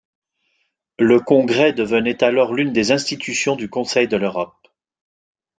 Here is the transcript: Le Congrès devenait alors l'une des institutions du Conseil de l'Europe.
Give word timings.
Le 0.97 1.19
Congrès 1.19 1.73
devenait 1.73 2.23
alors 2.23 2.55
l'une 2.55 2.73
des 2.73 2.91
institutions 2.91 3.55
du 3.55 3.69
Conseil 3.69 4.07
de 4.07 4.17
l'Europe. 4.17 4.67